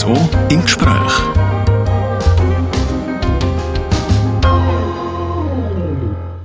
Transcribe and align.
So 0.00 0.16
im 0.48 0.62
Gespräch. 0.62 1.12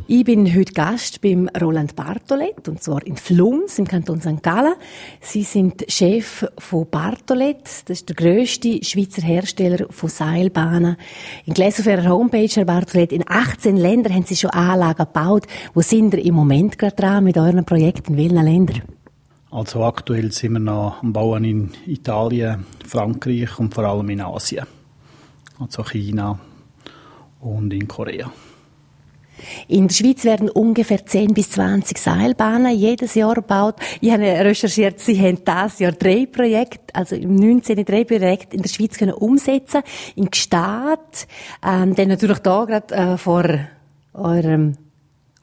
Ich 0.07 0.25
bin 0.25 0.53
heute 0.53 0.73
Gast 0.73 1.21
beim 1.21 1.49
Roland 1.61 1.95
Bartolet, 1.95 2.67
und 2.67 2.83
zwar 2.83 3.07
in 3.07 3.15
Flums 3.15 3.79
im 3.79 3.87
Kanton 3.87 4.19
St. 4.19 4.43
Gallen. 4.43 4.73
Sie 5.21 5.43
sind 5.43 5.85
Chef 5.87 6.45
von 6.57 6.89
Bartolet. 6.89 7.63
Das 7.85 8.01
ist 8.01 8.09
der 8.09 8.17
grösste 8.17 8.83
Schweizer 8.83 9.21
Hersteller 9.21 9.85
von 9.89 10.09
Seilbahnen. 10.09 10.97
Ich 11.45 11.57
lese 11.57 11.81
auf 11.81 11.87
Ihrer 11.87 12.09
Homepage, 12.09 12.49
Herr 12.53 12.65
Bartolet, 12.65 13.13
in 13.13 13.23
18 13.25 13.77
Ländern 13.77 14.15
haben 14.15 14.25
Sie 14.25 14.35
schon 14.35 14.49
Anlagen 14.49 15.05
gebaut. 15.05 15.45
Wo 15.73 15.79
sind 15.79 16.13
Sie 16.13 16.19
im 16.19 16.35
Moment 16.35 16.77
gerade 16.77 16.97
dran 16.97 17.23
mit 17.23 17.37
euren 17.37 17.63
Projekten? 17.63 18.15
In 18.15 18.17
welchen 18.17 18.43
Ländern? 18.43 18.81
Also 19.55 19.85
aktuell 19.85 20.33
sind 20.33 20.51
wir 20.51 20.59
noch 20.59 21.01
am 21.01 21.13
Bauen 21.13 21.45
in 21.45 21.71
Italien, 21.87 22.65
Frankreich 22.85 23.57
und 23.57 23.73
vor 23.73 23.85
allem 23.85 24.09
in 24.09 24.19
Asien. 24.19 24.65
Also 25.57 25.81
China 25.85 26.37
und 27.39 27.71
in 27.71 27.87
Korea. 27.87 28.29
In 29.69 29.87
der 29.87 29.95
Schweiz 29.95 30.25
werden 30.25 30.49
ungefähr 30.49 31.05
10 31.05 31.33
bis 31.33 31.51
20 31.51 31.97
Seilbahnen 31.97 32.75
jedes 32.75 33.15
Jahr 33.15 33.35
gebaut. 33.35 33.75
Ich 34.01 34.11
habe 34.11 34.23
recherchiert, 34.23 34.99
Sie 34.99 35.17
haben 35.21 35.39
dieses 35.47 35.79
Jahr 35.79 35.93
drei 35.93 36.25
Projekte, 36.25 36.93
also 36.93 37.15
im 37.15 37.35
19. 37.35 37.85
drei 37.85 38.03
Projekte 38.03 38.57
in 38.57 38.61
der 38.61 38.69
Schweiz 38.69 38.97
können 38.97 39.13
umsetzen. 39.13 39.83
In 40.17 40.29
Gstaad, 40.31 41.27
ähm, 41.65 41.95
dann 41.95 42.09
natürlich 42.09 42.39
da 42.39 42.65
gerade 42.65 42.93
äh, 42.93 43.17
vor 43.17 43.45
eurem 44.13 44.75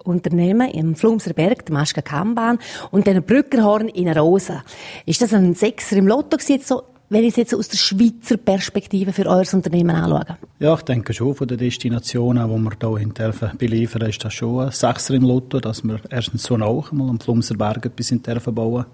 Unternehmen 0.04 0.70
im 0.70 0.94
Flumser 0.94 1.32
Berg, 1.32 1.66
der 1.66 1.74
Maschka 1.74 2.02
Kammbahn, 2.02 2.58
und 2.90 3.06
dann 3.06 3.22
Brückerhorn 3.22 3.88
in 3.88 4.08
Rosa. 4.08 4.62
Ist 5.06 5.22
das 5.22 5.32
ein 5.32 5.54
Sechser 5.54 5.96
im 5.96 6.06
Lotto 6.06 6.36
gewesen, 6.36 6.62
so 6.64 6.82
wenn 7.12 7.24
ich 7.24 7.30
es 7.30 7.36
jetzt 7.36 7.54
aus 7.54 7.68
der 7.68 7.76
Schweizer 7.76 8.38
Perspektive 8.38 9.12
für 9.12 9.26
euer 9.26 9.44
Unternehmen 9.52 9.94
anschaue? 9.94 10.38
Ja, 10.58 10.72
ich 10.74 10.82
denke 10.82 11.12
schon, 11.12 11.34
von 11.34 11.46
den 11.46 11.58
Destinationen, 11.58 12.48
die 12.48 12.80
wir 12.80 12.88
hier 12.88 13.02
in 13.02 13.12
Terfen 13.12 13.50
beliefern, 13.58 14.08
ist 14.08 14.24
das 14.24 14.32
schon 14.32 14.64
ein 14.64 14.70
Sechser 14.70 15.12
im 15.12 15.24
Lotto, 15.24 15.60
dass 15.60 15.84
wir 15.84 16.00
erstens 16.08 16.44
so 16.44 16.56
nah 16.56 16.82
mal 16.92 17.10
am 17.10 17.20
Flumserberg 17.20 17.84
etwas 17.84 18.10
in 18.12 18.22
Terfen 18.22 18.54
bauen 18.54 18.86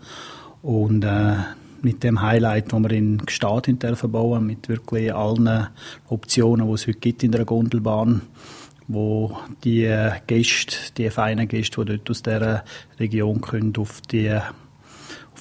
und 0.63 1.05
äh, 1.05 1.35
mit 1.83 2.03
dem 2.03 2.21
Highlight, 2.21 2.73
das 2.73 2.81
wir 2.81 2.91
in 2.91 3.19
Gstaad 3.19 3.69
in 3.69 3.79
Terfen 3.79 4.11
bauen, 4.11 4.45
mit 4.45 4.69
wirklich 4.69 5.15
allen 5.15 5.69
Optionen, 6.09 6.67
die 6.67 6.75
es 6.75 6.89
heute 6.89 6.99
gibt 6.99 7.23
in 7.23 7.31
der 7.31 7.45
Gondelbahn, 7.45 8.23
wo 8.89 9.39
die 9.63 9.95
Gäste, 10.27 10.77
die 10.97 11.11
feinen 11.11 11.47
Gäste, 11.47 11.85
die 11.85 11.97
dort 11.97 12.11
aus 12.11 12.23
dieser 12.23 12.65
Region 12.99 13.41
können, 13.41 13.75
auf 13.77 14.01
die 14.01 14.39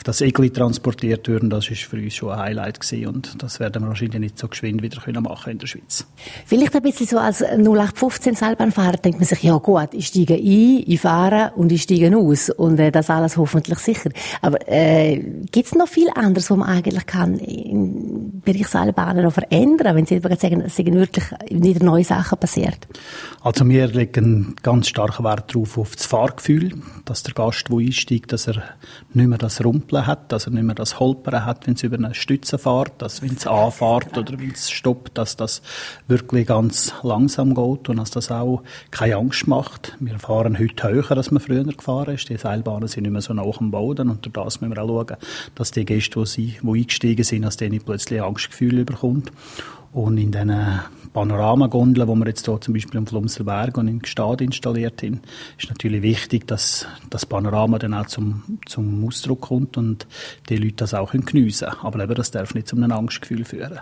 das 0.04 0.22
Egli 0.22 0.50
transportiert 0.50 1.28
werden, 1.28 1.50
das 1.50 1.70
ist 1.70 1.84
für 1.84 1.98
uns 1.98 2.16
schon 2.16 2.32
ein 2.32 2.40
Highlight 2.40 2.80
gewesen 2.80 3.08
und 3.08 3.44
das 3.44 3.60
werden 3.60 3.84
wir 3.84 3.90
wahrscheinlich 3.90 4.20
nicht 4.20 4.40
so 4.40 4.48
geschwind 4.48 4.82
wieder 4.82 5.02
können 5.02 5.24
machen 5.24 5.52
in 5.52 5.58
der 5.58 5.68
Schweiz. 5.68 6.06
Vielleicht 6.46 6.76
ein 6.76 6.82
bisschen 6.82 7.08
so 7.08 7.18
als 7.18 7.42
0815 7.42 8.36
Seilbahnfahrer 8.36 8.98
denkt 8.98 9.20
man 9.20 9.28
sich, 9.28 9.44
ja 9.44 9.58
gut, 9.58 9.90
ich 9.94 10.08
steige 10.08 10.36
ein, 10.36 10.84
ich 10.86 11.00
fahre 11.00 11.54
und 11.56 11.72
ich 11.72 11.84
steige 11.84 12.16
aus 12.18 12.50
und 12.50 12.80
äh, 12.80 12.92
das 12.92 13.10
alles 13.10 13.38
hoffentlich 13.38 13.80
sicher. 13.80 14.10
Aber 14.42 14.58
äh, 14.68 15.18
gibt 15.52 15.68
es 15.68 15.76
noch 15.76 15.88
viel 15.88 16.10
anderes, 16.16 16.50
was 16.50 16.58
man 16.58 16.70
eigentlich 16.70 17.06
kann 17.06 17.40
im 17.40 18.42
Bereich 18.42 18.68
Seilbahnen 18.68 19.24
noch 19.24 19.34
verändern, 19.34 19.96
wenn 19.96 20.06
Sie 20.06 20.20
sagen, 20.20 20.62
es 20.62 20.76
sind 20.76 20.94
wirklich 20.94 21.26
wieder 21.50 21.84
neue 21.84 22.04
Sachen 22.04 22.38
passiert? 22.38 22.88
Also 23.42 23.68
wir 23.68 23.88
legen 23.88 24.56
ganz 24.64 24.88
starken 24.88 25.24
Wert 25.24 25.54
darauf 25.54 25.78
auf 25.78 25.96
das 25.96 26.06
Fahrgefühl, 26.06 26.74
dass 27.06 27.24
der 27.24 27.34
Gast, 27.34 27.66
der 27.70 27.78
einsteigt, 27.78 28.34
dass 28.34 28.48
er 28.48 28.64
nicht 29.14 29.28
mehr 29.28 29.38
das 29.38 29.64
Rumpel 29.64 29.87
Rumpeln 29.88 30.08
hat, 30.08 30.34
also 30.34 30.52
nicht 30.52 30.64
mehr 30.64 30.76
das 30.76 31.00
Holpern 31.00 31.46
hat, 31.46 31.66
wenn 31.66 31.76
es 31.76 31.84
über 31.84 31.98
eine 31.98 32.14
Stütze 32.14 32.58
fährt, 32.58 32.94
dass 33.02 33.22
wenn 33.22 33.36
es 33.36 33.48
anfährt 33.48 34.18
oder 34.18 34.38
wenn 34.40 34.52
es 34.52 34.70
stoppt, 34.70 35.18
dass 35.18 35.38
das 35.38 35.62
wirklich 36.08 36.48
ganz 36.48 36.94
langsam 37.04 37.56
geht 37.56 37.90
und 37.90 37.98
dass 37.98 38.12
das 38.12 38.30
auch 38.32 38.64
keine 38.92 39.16
Angst 39.16 39.48
macht. 39.48 39.96
Wir 40.00 40.20
fahren 40.20 40.60
heute 40.60 40.90
höher, 40.90 41.12
als 41.12 41.32
man 41.32 41.42
früher 41.42 41.64
gefahren 41.64 42.16
ist. 42.16 42.30
Die 42.30 42.38
Seilbahnen 42.38 42.88
sind 42.88 43.04
nicht 43.04 43.12
mehr 43.12 43.22
so 43.22 43.34
nah 43.34 43.44
am 43.44 43.72
Boden 43.72 44.10
und 44.10 44.26
durch 44.26 44.34
das 44.34 44.62
müssen 44.62 44.76
wir 44.76 44.84
auch 44.84 44.88
schauen, 44.88 45.18
dass 45.56 45.72
die 45.72 45.86
Gäste, 45.86 46.20
die, 46.20 46.26
sie, 46.26 46.58
die 46.62 46.68
eingestiegen 46.68 47.24
sind, 47.24 47.44
dass 47.44 47.58
denen 47.58 47.82
plötzlich 47.82 48.22
Angstgefühle 48.22 48.84
bekommt. 48.84 49.32
Und 49.94 50.18
in 50.18 50.32
diesen 50.32 50.82
Panoramagondeln, 51.18 52.08
die 52.08 52.16
wir 52.16 52.28
jetzt 52.28 52.46
hier 52.46 52.62
zum 52.62 52.76
Beispiel 52.76 53.00
am 53.00 53.08
Flumserberg 53.08 53.76
und 53.80 53.88
in 53.88 54.04
Gstaad 54.04 54.40
installiert 54.40 55.02
haben, 55.02 55.22
ist 55.58 55.68
natürlich 55.68 56.04
wichtig, 56.04 56.46
dass 56.46 56.86
das 57.10 57.26
Panorama 57.26 57.80
dann 57.80 57.96
auch 57.96 58.06
zum, 58.06 58.60
zum 58.68 59.04
Ausdruck 59.04 59.42
kommt 59.42 59.78
und 59.78 60.06
die 60.48 60.58
Leute 60.58 60.76
das 60.76 60.94
auch 60.94 61.14
geniessen 61.14 61.70
können. 61.70 61.80
Aber 61.82 62.04
eben, 62.04 62.14
das 62.14 62.30
darf 62.30 62.54
nicht 62.54 62.68
zu 62.68 62.76
einem 62.76 62.92
Angstgefühl 62.92 63.46
führen. 63.46 63.80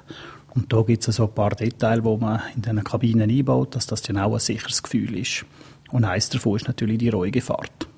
Und 0.54 0.72
da 0.72 0.82
gibt 0.84 1.06
es 1.06 1.14
so 1.14 1.26
ein 1.26 1.34
paar 1.34 1.50
Details, 1.50 2.04
die 2.04 2.18
man 2.18 2.42
in 2.56 2.62
diesen 2.62 2.84
Kabinen 2.86 3.30
einbaut, 3.30 3.76
dass 3.76 3.86
das 3.86 4.02
dann 4.02 4.18
auch 4.18 4.32
ein 4.32 4.40
sicheres 4.40 4.82
Gefühl 4.82 5.18
ist. 5.18 5.44
Und 5.92 6.06
eines 6.06 6.30
davon 6.30 6.56
ist 6.56 6.70
natürlich 6.70 7.00
die 7.00 7.10
ruhige 7.10 7.42
Fahrt. 7.42 7.90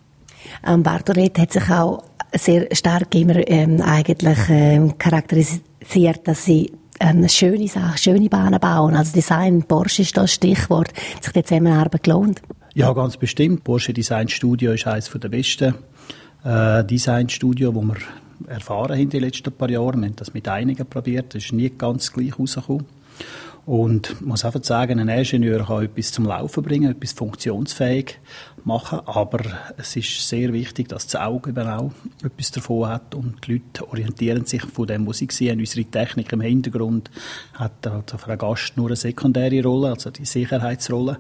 Ähm, 0.66 0.82
Bartolet 0.82 1.38
hat 1.38 1.54
sich 1.54 1.70
auch 1.70 2.04
sehr 2.34 2.74
stark 2.76 3.14
immer 3.14 3.48
ähm, 3.48 3.82
eigentlich 3.82 4.40
ähm, 4.50 4.98
charakterisiert, 4.98 6.28
dass 6.28 6.44
sie 6.44 6.72
eine 7.00 7.30
schöne 7.30 7.68
Sache, 7.68 7.98
schöne 7.98 8.30
Bahnen 8.30 8.60
bauen. 8.60 8.96
Also 8.96 9.14
Design, 9.14 9.64
Porsche 9.64 10.02
ist 10.02 10.18
das 10.18 10.34
Stichwort. 10.34 10.94
Hat 11.16 11.24
sich 11.24 11.34
die 11.34 11.44
Zusammenarbeit 11.44 12.04
gelohnt? 12.04 12.42
Ja, 12.74 12.94
ganz 12.94 13.18
bestimmt. 13.18 13.64
Porsche 13.64 13.94
Design 13.94 14.28
Studio 14.28 14.74
ist 14.74 14.88
eines 14.88 15.10
der 15.10 15.30
besten 15.30 15.76
äh, 16.44 16.84
Designstudio, 16.84 17.74
wo 17.74 17.82
wir 17.82 17.98
erfahren 18.48 18.92
haben 18.92 19.02
in 19.02 19.10
den 19.10 19.22
letzten 19.22 19.52
paar 19.52 19.70
Jahren. 19.70 20.02
Wir 20.02 20.08
haben 20.08 20.16
das 20.16 20.34
mit 20.34 20.48
einigen 20.48 20.86
probiert. 20.86 21.34
Das 21.34 21.44
ist 21.44 21.54
nie 21.54 21.70
ganz 21.70 22.14
gleich 22.14 22.38
rausgekommen. 22.38 22.86
Und 23.68 24.12
ich 24.12 24.22
muss 24.22 24.46
einfach 24.46 24.64
sagen, 24.64 24.98
ein 24.98 25.10
Ingenieur 25.10 25.66
kann 25.66 25.84
etwas 25.84 26.14
zum 26.14 26.24
Laufen 26.24 26.64
bringen, 26.64 26.90
etwas 26.90 27.12
funktionsfähig 27.12 28.18
machen, 28.64 29.02
aber 29.06 29.42
es 29.76 29.94
ist 29.98 30.26
sehr 30.26 30.54
wichtig, 30.54 30.88
dass 30.88 31.06
das 31.06 31.20
Auge 31.20 31.50
eben 31.50 31.68
auch 31.68 31.92
etwas 32.24 32.52
davon 32.52 32.88
hat 32.88 33.14
und 33.14 33.46
die 33.46 33.56
Leute 33.56 33.90
orientieren 33.90 34.46
sich 34.46 34.62
von 34.62 34.88
dem, 34.88 35.06
was 35.06 35.18
sie 35.18 35.28
sehen. 35.30 35.60
Unsere 35.60 35.84
Technik 35.84 36.32
im 36.32 36.40
Hintergrund 36.40 37.12
hat 37.56 37.86
also 37.86 38.18
für 38.18 38.30
einen 38.30 38.38
Gast 38.38 38.78
nur 38.78 38.88
eine 38.88 38.96
sekundäre 38.96 39.62
Rolle, 39.62 39.90
also 39.90 40.12
die 40.12 40.24
Sicherheitsrolle. 40.24 41.20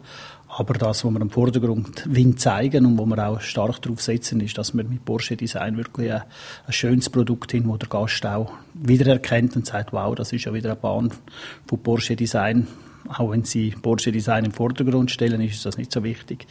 Aber 0.60 0.74
das, 0.74 1.06
was 1.06 1.12
wir 1.12 1.22
im 1.22 1.30
Vordergrund 1.30 2.04
Wind 2.08 2.40
zeigen 2.40 2.88
und 2.88 2.98
wo 2.98 3.06
wir 3.06 3.28
auch 3.28 3.40
stark 3.42 3.80
darauf 3.80 4.02
setzen, 4.02 4.42
ist, 4.42 4.58
dass 4.58 4.74
wir 4.74 4.84
mit 4.84 5.06
Porsche 5.06 5.38
Design 5.38 5.78
wirklich 5.78 6.12
ein, 6.12 6.24
ein 6.66 6.74
schönes 6.74 7.12
Produkt 7.12 7.54
haben, 7.54 7.68
wo 7.68 7.78
der 7.78 7.88
Gast 7.88 8.26
auch 8.26 8.52
wiedererkennt 8.74 9.56
und 9.56 9.68
sagt, 9.68 9.94
wow, 9.94 10.16
das 10.16 10.34
ist 10.34 10.46
ja 10.46 10.54
wieder 10.56 10.72
eine 10.72 10.80
Bahn 10.80 11.12
von 11.68 11.84
Porsche 11.84 12.16
Design. 12.16 12.66
Auch 13.08 13.30
wenn 13.30 13.44
sie 13.44 13.70
Porsche 13.70 14.12
Design 14.12 14.46
im 14.46 14.52
Vordergrund 14.52 15.12
stellen, 15.12 15.42
ist 15.42 15.64
das 15.64 15.78
nicht 15.78 15.92
so 15.92 16.04
wichtig. 16.04 16.48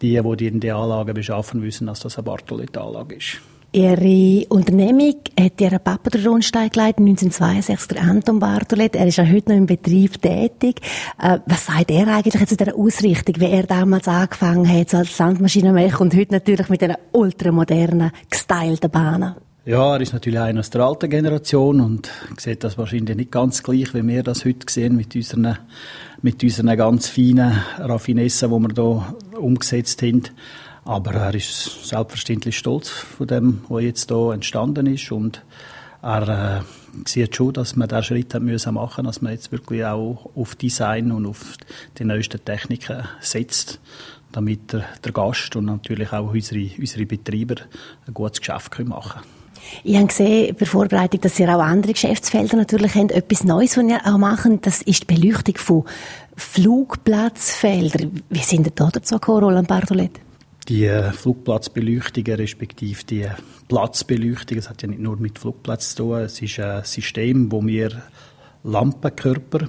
Die, 0.00 0.18
die 0.18 0.50
die 0.58 0.72
Anlage 0.72 1.12
beschaffen, 1.12 1.60
wissen, 1.60 1.86
dass 1.86 2.00
das 2.00 2.16
eine 2.16 2.24
Bartolet-Anlage 2.24 3.16
ist. 3.16 3.42
Ihre 3.70 4.46
Unternehmung 4.48 5.16
hat 5.38 5.60
Ihr 5.60 5.78
Papa 5.78 6.08
der 6.08 6.24
Rundstein 6.24 6.70
geleitet, 6.70 7.00
1962, 7.00 7.88
der 7.88 8.02
Anton 8.02 8.38
Bartolet. 8.38 8.96
Er 8.96 9.06
ist 9.06 9.16
ja 9.16 9.26
heute 9.26 9.50
noch 9.50 9.58
im 9.58 9.66
Betrieb 9.66 10.22
tätig. 10.22 10.80
Äh, 11.20 11.40
was 11.44 11.66
sagt 11.66 11.90
er 11.90 12.08
eigentlich 12.08 12.48
zu 12.48 12.56
dieser 12.56 12.74
Ausrichtung, 12.74 13.34
wie 13.38 13.50
er 13.50 13.64
damals 13.64 14.08
angefangen 14.08 14.66
hat, 14.66 14.88
so 14.88 14.96
als 14.96 15.14
Sandmaschinenmech 15.14 16.00
und 16.00 16.16
heute 16.16 16.32
natürlich 16.32 16.70
mit 16.70 16.82
einer 16.82 16.98
ultramodernen, 17.12 18.10
gestylten 18.30 18.90
Bahnen? 18.90 19.34
Ja, 19.66 19.96
er 19.96 20.00
ist 20.00 20.14
natürlich 20.14 20.40
einer 20.40 20.60
aus 20.60 20.70
der 20.70 20.80
alten 20.80 21.10
Generation 21.10 21.82
und 21.82 22.10
sieht 22.38 22.64
das 22.64 22.78
wahrscheinlich 22.78 23.18
nicht 23.18 23.30
ganz 23.30 23.62
gleich, 23.62 23.92
wie 23.92 24.06
wir 24.06 24.22
das 24.22 24.46
heute 24.46 24.64
sehen 24.70 24.96
mit 24.96 25.14
unseren, 25.14 25.58
mit 26.22 26.42
unseren 26.42 26.74
ganz 26.74 27.08
feinen 27.08 27.52
Raffinessen, 27.76 28.48
die 28.50 28.76
wir 28.78 29.04
hier 29.32 29.38
umgesetzt 29.38 30.00
haben. 30.00 30.22
Aber 30.88 31.12
er 31.12 31.34
ist 31.34 31.86
selbstverständlich 31.86 32.56
stolz 32.56 32.88
von 32.88 33.26
dem, 33.26 33.60
was 33.68 33.82
jetzt 33.82 34.08
hier 34.08 34.32
entstanden 34.32 34.86
ist 34.86 35.12
und 35.12 35.44
er 36.00 36.62
äh, 36.62 37.06
sieht 37.06 37.36
schon, 37.36 37.52
dass 37.52 37.76
man 37.76 37.88
diesen 37.88 38.04
Schritt 38.04 38.32
haben 38.32 38.46
müssen 38.46 38.72
machen 38.72 39.04
dass 39.04 39.20
man 39.20 39.32
jetzt 39.32 39.52
wirklich 39.52 39.84
auch 39.84 40.30
auf 40.34 40.54
Design 40.54 41.12
und 41.12 41.26
auf 41.26 41.58
die 41.98 42.04
neuesten 42.04 42.42
Techniken 42.42 43.06
setzt, 43.20 43.80
damit 44.32 44.72
der, 44.72 44.86
der 45.04 45.12
Gast 45.12 45.54
und 45.56 45.66
natürlich 45.66 46.10
auch 46.14 46.32
unsere, 46.32 46.70
unsere 46.78 47.04
Betreiber 47.04 47.56
ein 48.06 48.14
gutes 48.14 48.40
Geschäft 48.40 48.78
machen 48.86 49.20
können. 49.20 49.24
Ich 49.84 49.94
habe 49.94 50.06
gesehen 50.06 50.54
bei 50.54 50.60
der 50.60 50.66
Vorbereitung, 50.66 51.20
dass 51.20 51.38
ihr 51.38 51.54
auch 51.54 51.60
andere 51.60 51.92
Geschäftsfelder 51.92 52.56
natürlich 52.56 52.94
habt. 52.94 53.12
Etwas 53.12 53.44
Neues, 53.44 53.76
was 53.76 53.84
ihr 53.84 54.00
auch 54.06 54.16
macht, 54.16 54.64
das 54.64 54.80
ist 54.80 55.02
die 55.02 55.14
Beleuchtung 55.14 55.58
von 55.58 55.84
Flugplatzfeldern. 56.34 58.22
Wie 58.30 58.38
sind 58.38 58.66
ihr 58.66 58.72
da 58.74 58.88
dazu 58.90 59.16
gekommen, 59.16 59.44
Roland 59.44 59.68
Bartolet? 59.68 60.18
Die 60.68 60.88
Flugplatzbeleuchtungen, 61.12 62.34
respektive 62.34 63.04
die 63.04 63.26
Platzbeleuchtung, 63.68 64.58
es 64.58 64.68
hat 64.68 64.82
ja 64.82 64.88
nicht 64.88 65.00
nur 65.00 65.16
mit 65.16 65.38
Flugplatz 65.38 65.94
zu 65.94 66.02
tun, 66.02 66.18
es 66.20 66.40
ist 66.42 66.60
ein 66.60 66.84
System, 66.84 67.50
wo 67.50 67.64
wir 67.64 68.02
Lampenkörper, 68.64 69.68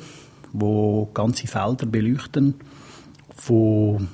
wo 0.51 1.05
ganze 1.13 1.47
Felder 1.47 1.85
beleuchten, 1.85 2.55
von 3.35 4.09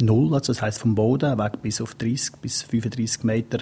null, 0.00 0.34
also 0.34 0.52
das 0.52 0.62
heißt 0.62 0.78
vom 0.78 0.94
Boden 0.94 1.38
weg 1.38 1.60
bis 1.62 1.80
auf 1.80 1.94
30 1.94 2.36
bis 2.36 2.62
35 2.62 3.24
Meter 3.24 3.58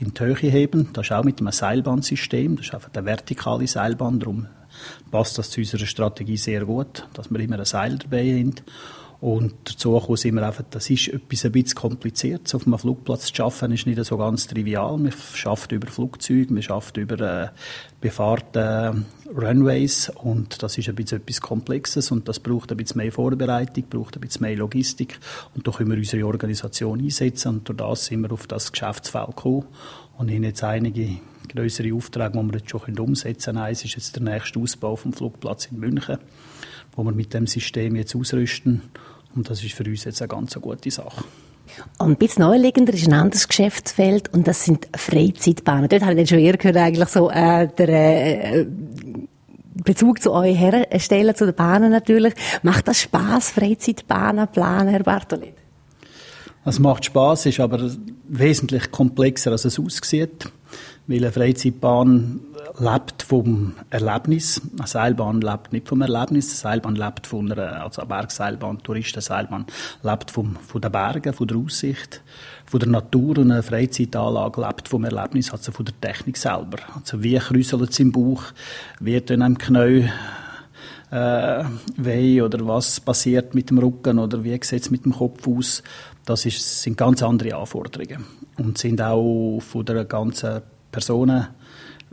in 0.00 0.12
die 0.12 0.20
Höhe 0.20 0.50
heben. 0.50 0.92
Das 0.92 1.06
ist 1.06 1.12
auch 1.12 1.24
mit 1.24 1.40
einem 1.40 1.52
Seilbahnsystem, 1.52 2.56
das 2.56 2.66
ist 2.66 2.74
einfach 2.74 2.90
eine 2.94 3.06
vertikale 3.06 3.66
Seilbahn, 3.66 4.18
darum 4.18 4.46
passt 5.10 5.38
das 5.38 5.50
zu 5.50 5.60
unserer 5.60 5.86
Strategie 5.86 6.36
sehr 6.36 6.64
gut, 6.64 7.06
dass 7.14 7.30
wir 7.30 7.40
immer 7.40 7.58
ein 7.58 7.64
Seil 7.64 7.96
dabei 7.98 8.38
haben. 8.38 8.54
Und 9.20 9.54
dazu 9.64 10.00
sind 10.14 10.36
wir 10.36 10.46
einfach, 10.46 10.62
das 10.70 10.88
ist 10.90 11.08
etwas 11.08 11.44
ein 11.44 11.50
bisschen 11.50 11.74
kompliziert. 11.74 12.54
Auf 12.54 12.66
einem 12.66 12.78
Flugplatz 12.78 13.32
zu 13.32 13.42
arbeiten 13.42 13.72
ist 13.72 13.84
nicht 13.84 14.04
so 14.04 14.16
ganz 14.16 14.46
trivial. 14.46 14.96
Wir 15.02 15.12
arbeiten 15.44 15.74
über 15.74 15.88
Flugzeuge, 15.88 16.54
wir 16.54 16.70
arbeiten 16.70 17.00
über 17.00 17.20
äh, 17.20 17.48
befahrte 18.00 19.04
Runways 19.36 20.10
und 20.10 20.62
das 20.62 20.78
ist 20.78 20.88
ein 20.88 20.94
bisschen 20.94 21.20
etwas 21.20 21.40
Komplexes 21.40 22.12
und 22.12 22.28
das 22.28 22.38
braucht 22.38 22.70
ein 22.70 22.76
bisschen 22.76 22.98
mehr 22.98 23.10
Vorbereitung, 23.10 23.84
braucht 23.90 24.16
ein 24.16 24.20
bisschen 24.20 24.42
mehr 24.42 24.56
Logistik 24.56 25.18
und 25.54 25.66
da 25.66 25.72
können 25.72 25.90
wir 25.90 25.98
unsere 25.98 26.24
Organisation 26.24 27.00
einsetzen 27.00 27.48
und 27.48 27.68
durch 27.68 27.76
das 27.76 28.06
sind 28.06 28.20
wir 28.20 28.30
auf 28.30 28.46
das 28.46 28.70
Geschäftsfeld 28.70 29.34
gekommen 29.34 29.66
und 30.16 30.30
haben 30.30 30.44
jetzt 30.44 30.62
einige 30.62 31.18
größere 31.48 31.94
Aufträge, 31.94 32.38
die 32.38 32.52
wir 32.52 32.58
jetzt 32.58 32.70
schon 32.70 32.98
umsetzen 32.98 33.54
können. 33.54 33.64
Eins 33.64 33.84
ist 33.84 33.96
jetzt 33.96 34.16
der 34.16 34.22
nächste 34.22 34.60
Ausbau 34.60 34.96
vom 34.96 35.12
Flugplatz 35.12 35.66
in 35.66 35.78
München 35.78 36.18
wo 36.98 37.04
wir 37.04 37.12
mit 37.12 37.32
dem 37.32 37.46
System 37.46 37.94
jetzt 37.94 38.16
ausrüsten. 38.16 38.82
Und 39.34 39.48
das 39.48 39.62
ist 39.62 39.72
für 39.72 39.84
uns 39.84 40.04
jetzt 40.04 40.20
eine 40.20 40.28
ganz 40.28 40.54
gute 40.60 40.90
Sache. 40.90 41.24
Und 41.98 42.10
ein 42.10 42.16
bisschen 42.16 42.42
neuliegender 42.42 42.92
ist 42.92 43.06
ein 43.06 43.12
anderes 43.12 43.46
Geschäftsfeld 43.46 44.32
und 44.34 44.48
das 44.48 44.64
sind 44.64 44.88
Freizeitbahnen. 44.96 45.88
Dort 45.88 46.02
habe 46.02 46.12
ich 46.12 46.18
dann 46.18 46.26
schon 46.26 46.38
eher 46.38 46.56
gehört, 46.56 46.76
eigentlich 46.76 47.08
so 47.08 47.30
äh, 47.30 47.68
der 47.68 47.88
äh, 47.88 48.66
Bezug 49.84 50.20
zu 50.20 50.32
euch 50.32 50.58
herstellen, 50.58 51.36
zu 51.36 51.44
den 51.44 51.54
Bahnen 51.54 51.92
natürlich. 51.92 52.34
Macht 52.62 52.88
das 52.88 53.00
Spaß, 53.02 53.50
Freizeitbahnen 53.50 54.48
planen, 54.48 54.88
Herr 54.88 55.04
Bartolet? 55.04 55.54
Es 56.64 56.80
macht 56.80 57.04
Spaß, 57.04 57.46
ist 57.46 57.60
aber 57.60 57.90
wesentlich 58.26 58.90
komplexer, 58.90 59.52
als 59.52 59.64
es 59.64 59.78
aussieht. 59.78 60.50
Weil 61.08 61.24
eine 61.24 61.32
Freizeitbahn 61.32 62.40
lebt 62.78 63.22
vom 63.22 63.72
Erlebnis. 63.88 64.60
Eine 64.78 64.86
Seilbahn 64.86 65.40
lebt 65.40 65.72
nicht 65.72 65.88
vom 65.88 66.02
Erlebnis. 66.02 66.50
Eine 66.50 66.74
Seilbahn 66.74 66.96
lebt 66.96 67.26
von 67.26 67.50
einer, 67.50 67.82
also 67.82 68.02
eine 68.02 68.08
Bergseilbahn, 68.08 68.82
Touristenseilbahn 68.82 69.64
lebt 70.02 70.30
vom, 70.30 70.56
von 70.56 70.80
den 70.82 70.92
Bergen, 70.92 71.32
von 71.32 71.48
der 71.48 71.56
Aussicht, 71.56 72.22
von 72.66 72.80
der 72.80 72.90
Natur 72.90 73.38
und 73.38 73.50
eine 73.50 73.62
Freizeitanlage 73.62 74.60
lebt 74.60 74.86
vom 74.86 75.04
Erlebnis, 75.04 75.50
also 75.50 75.72
von 75.72 75.86
der 75.86 75.98
Technik 75.98 76.36
selber. 76.36 76.76
Also 76.94 77.22
wie 77.22 77.38
krüselt 77.38 77.90
es 77.90 77.98
im 78.00 78.12
Bauch, 78.12 78.44
wie 79.00 79.18
tun 79.22 79.40
einem 79.40 79.56
Knie 79.56 80.10
äh, 81.10 81.64
weh 81.96 82.42
oder 82.42 82.66
was 82.66 83.00
passiert 83.00 83.54
mit 83.54 83.70
dem 83.70 83.78
Rücken 83.78 84.18
oder 84.18 84.44
wie 84.44 84.60
sieht 84.62 84.82
es 84.82 84.90
mit 84.90 85.06
dem 85.06 85.14
Kopf 85.14 85.48
aus. 85.48 85.82
Das 86.26 86.44
ist, 86.44 86.82
sind 86.82 86.98
ganz 86.98 87.22
andere 87.22 87.56
Anforderungen 87.56 88.26
und 88.58 88.76
sind 88.76 89.00
auch 89.00 89.60
von 89.60 89.86
der 89.86 90.04
ganzen 90.04 90.60
Personen 90.90 91.48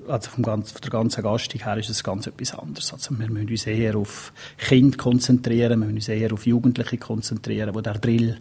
also 0.07 0.29
vom 0.29 0.43
ganz, 0.43 0.71
von 0.71 0.81
der 0.81 0.91
ganzen 0.91 1.23
Gastung 1.23 1.61
her 1.61 1.77
ist 1.77 1.89
es 1.89 2.03
ganz 2.03 2.27
etwas 2.27 2.53
anderes. 2.53 2.93
Also 2.93 3.17
wir 3.17 3.29
müssen 3.29 3.49
uns 3.49 3.65
eher 3.65 3.95
auf 3.95 4.33
Kinder 4.57 4.97
konzentrieren, 4.97 5.79
wir 5.79 5.87
müssen 5.87 5.95
uns 5.95 6.09
eher 6.09 6.33
auf 6.33 6.45
Jugendliche 6.45 6.97
konzentrieren, 6.97 7.73
die 7.73 7.81
der 7.81 7.93
Drill 7.93 8.37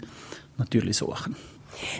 natürlich 0.59 0.97
suchen. 0.97 1.37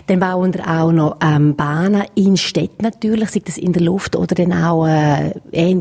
Dann 0.07 0.21
bauen 0.21 0.53
wir 0.53 0.65
auch 0.67 0.91
noch 0.93 1.17
ähm, 1.21 1.55
Bahnen 1.55 2.03
in 2.15 2.37
Städten 2.37 2.83
natürlich, 2.83 3.29
sei 3.29 3.41
das 3.43 3.57
in 3.57 3.73
der 3.73 3.81
Luft 3.81 4.15
oder 4.15 4.33
dann 4.33 4.53
auch 4.53 4.87
äh, 4.87 5.33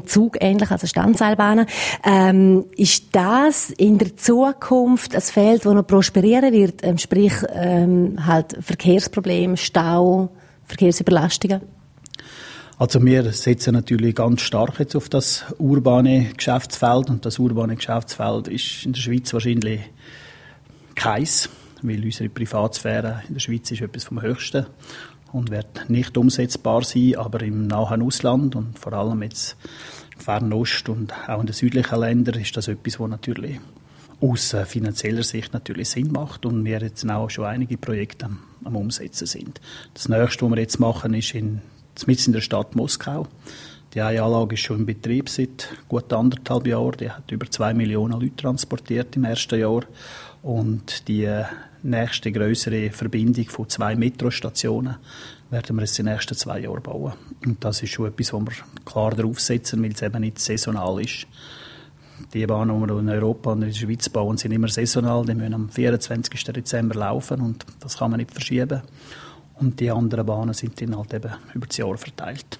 Zug 0.04 0.36
ähnlich, 0.40 0.70
also 0.70 0.88
Standseilbahnen. 0.88 1.66
Ähm, 2.04 2.64
ist 2.76 3.14
das 3.14 3.70
in 3.70 3.98
der 3.98 4.16
Zukunft 4.16 5.14
ein 5.14 5.20
Feld, 5.20 5.64
das 5.64 5.72
noch 5.72 5.86
prosperieren 5.86 6.52
wird, 6.52 6.82
ähm, 6.82 6.98
sprich 6.98 7.34
ähm, 7.52 8.26
halt 8.26 8.56
Verkehrsprobleme, 8.60 9.56
Stau, 9.56 10.30
Verkehrsüberlastungen? 10.64 11.74
Also 12.76 13.05
wir 13.05 13.32
setzen 13.32 13.73
natürlich 13.73 14.17
ganz 14.17 14.41
stark 14.41 14.81
jetzt 14.81 14.97
auf 14.97 15.09
das 15.09 15.44
urbane 15.59 16.32
Geschäftsfeld 16.37 17.09
und 17.09 17.25
das 17.25 17.38
urbane 17.38 17.76
Geschäftsfeld 17.76 18.49
ist 18.49 18.85
in 18.85 18.93
der 18.93 19.00
Schweiz 19.00 19.32
wahrscheinlich 19.32 19.81
keins, 20.97 21.49
weil 21.82 22.05
unsere 22.05 22.29
Privatsphäre 22.29 23.23
in 23.29 23.35
der 23.35 23.41
Schweiz 23.41 23.71
ist 23.71 23.81
etwas 23.81 24.03
vom 24.03 24.21
Höchsten 24.21 24.67
und 25.32 25.53
wird 25.53 25.88
nicht 25.88 26.19
umsetzbar 26.19 26.82
sein, 26.82 27.15
aber 27.15 27.43
im 27.43 27.69
nahen 27.69 28.03
Ausland 28.03 28.56
und 28.56 28.76
vor 28.76 28.93
allem 28.93 29.23
jetzt 29.23 29.56
Fernost 30.19 30.88
und 30.88 31.12
auch 31.29 31.41
in 31.41 31.47
den 31.47 31.55
südlichen 31.55 32.00
Ländern 32.00 32.41
ist 32.41 32.56
das 32.56 32.67
etwas, 32.67 32.99
was 32.99 33.09
natürlich 33.09 33.61
aus 34.21 34.56
finanzieller 34.67 35.23
Sicht 35.23 35.53
natürlich 35.53 35.91
Sinn 35.91 36.11
macht 36.11 36.44
und 36.44 36.65
wir 36.65 36.81
jetzt 36.81 37.09
auch 37.09 37.31
schon 37.31 37.44
einige 37.44 37.79
Projekte 37.79 38.26
am, 38.26 38.41
am 38.65 38.75
Umsetzen 38.75 39.26
sind. 39.26 39.61
Das 39.93 40.09
nächste, 40.09 40.44
was 40.44 40.50
wir 40.50 40.59
jetzt 40.61 40.81
machen, 40.81 41.15
ist 41.15 41.35
in 41.35 41.61
mitten 42.06 42.26
in 42.26 42.32
der 42.32 42.41
Stadt 42.41 42.75
Moskau. 42.75 43.26
Die 43.94 44.00
Anlage 44.00 44.55
ist 44.55 44.62
schon 44.62 44.81
in 44.81 44.87
Betrieb 44.87 45.29
seit 45.29 45.69
gut 45.88 46.12
anderthalb 46.12 46.67
Jahren. 46.67 46.96
Die 46.99 47.11
hat 47.11 47.31
über 47.31 47.49
zwei 47.49 47.73
Millionen 47.73 48.20
Leute 48.20 48.37
transportiert 48.37 49.14
im 49.14 49.25
ersten 49.25 49.61
Jahr. 49.61 49.82
Und 50.43 51.06
die 51.06 51.31
nächste 51.85 52.32
größere 52.32 52.91
Verbindung 52.91 53.49
von 53.49 53.69
zwei 53.69 53.94
Metrostationen 53.94 54.96
werden 55.50 55.76
wir 55.76 55.85
in 55.85 55.93
den 55.96 56.06
nächsten 56.06 56.35
zwei 56.35 56.61
Jahren 56.61 56.82
bauen. 56.82 57.12
Und 57.46 57.64
das 57.64 57.82
ist 57.82 57.91
schon 57.91 58.08
etwas, 58.08 58.32
wo 58.32 58.40
wir 58.40 58.52
klar 58.85 59.12
draufsetzen, 59.12 59.82
weil 59.82 59.93
es 59.93 60.02
eben 60.02 60.20
nicht 60.20 60.40
saisonal 60.40 61.00
ist. 61.00 61.29
Die 62.32 62.47
Bahnen, 62.47 62.81
die 62.81 62.88
wir 62.88 62.99
in 62.99 63.08
Europa 63.08 63.52
und 63.52 63.62
in 63.62 63.69
der 63.69 63.75
Schweiz 63.75 64.08
bauen, 64.08 64.37
sind 64.37 64.52
immer 64.52 64.69
saisonal. 64.69 65.25
Die 65.25 65.35
müssen 65.35 65.55
am 65.55 65.69
24. 65.69 66.44
Dezember 66.44 66.97
laufen 66.97 67.40
und 67.40 67.64
das 67.81 67.99
kann 67.99 68.11
man 68.11 68.19
nicht 68.19 68.32
verschieben. 68.32 68.82
Und 69.56 69.80
die 69.80 69.90
anderen 69.90 70.26
Bahnen 70.26 70.54
sind 70.54 70.80
dann 70.80 70.96
halt 70.96 71.14
eben 71.14 71.32
über 71.54 71.66
das 71.66 71.76
Jahr 71.76 71.96
verteilt. 71.96 72.58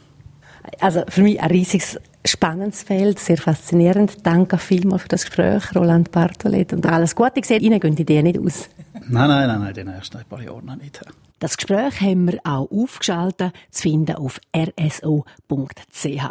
Also 0.81 1.03
für 1.09 1.23
mich 1.23 1.41
ein 1.41 1.51
riesiges 1.51 1.99
spannendes 2.25 2.83
Feld, 2.83 3.19
sehr 3.19 3.37
faszinierend. 3.37 4.27
Danke 4.27 4.59
vielmals 4.59 5.03
für 5.03 5.09
das 5.09 5.25
Gespräch, 5.25 5.75
Roland 5.75 6.11
Bartolet. 6.11 6.73
Und 6.73 6.87
alles 6.87 7.15
Gute. 7.15 7.41
Ich 7.41 7.47
sehe, 7.47 7.59
Ihnen 7.59 7.81
gehen 7.81 7.97
die 7.97 8.03
Ideen 8.03 8.25
nicht 8.25 8.39
aus. 8.39 8.69
Nein, 9.09 9.29
nein, 9.29 9.49
nein, 9.49 9.61
nein, 9.61 9.75
die 9.75 9.85
nächsten 9.85 10.25
paar 10.25 10.41
Jahre 10.41 10.63
noch 10.63 10.77
nicht. 10.77 11.01
Das 11.39 11.57
Gespräch 11.57 12.01
haben 12.01 12.33
wir 12.33 12.41
auch 12.45 12.71
aufgeschaltet, 12.71 13.53
zu 13.71 13.83
finden 13.83 14.17
auf 14.17 14.41
rso.ch. 14.57 16.25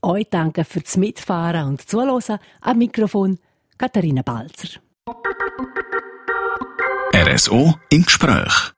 Euch 0.00 0.26
danke 0.30 0.64
fürs 0.64 0.96
Mitfahren 0.96 1.68
und 1.68 1.88
Zuhören. 1.88 2.38
Am 2.60 2.78
Mikrofon 2.78 3.38
Katharina 3.76 4.22
Balzer. 4.22 4.80
RSO 7.14 7.74
im 7.90 8.04
Gespräch. 8.04 8.74